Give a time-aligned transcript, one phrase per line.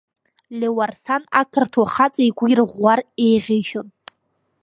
[0.59, 3.87] Леуарсан ақырҭуа хаҵа игәы ирӷәӷәар еиӷьеишьон.